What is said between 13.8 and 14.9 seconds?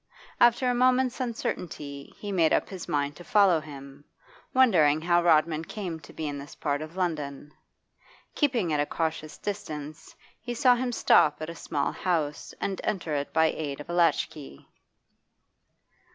a latchkey.